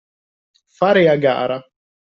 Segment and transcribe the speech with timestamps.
[0.79, 1.61] Fare a gara.